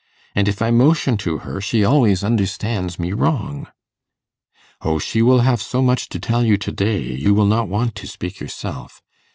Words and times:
And 0.33 0.47
if 0.47 0.63
I 0.63 0.71
motion 0.71 1.15
to 1.17 1.37
her, 1.45 1.61
she 1.61 1.83
always 1.85 2.23
understands 2.23 2.97
me 2.97 3.13
wrong.' 3.13 3.67
'O, 4.81 4.97
she 4.97 5.21
will 5.21 5.41
have 5.41 5.61
so 5.61 5.79
much 5.83 6.09
to 6.09 6.19
tell 6.19 6.43
you 6.43 6.57
to 6.57 6.71
day, 6.71 7.03
you 7.03 7.35
will 7.35 7.45
not 7.45 7.69
want 7.69 7.93
to 7.97 8.07
speak 8.07 8.39
yourself. 8.39 9.03